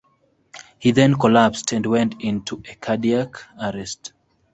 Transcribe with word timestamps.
He 0.79 0.89
then 0.93 1.13
collapsed 1.13 1.73
and 1.73 1.85
went 1.85 2.23
into 2.23 2.63
a 2.67 2.73
cardiac 2.73 3.35
arrest. 3.61 4.13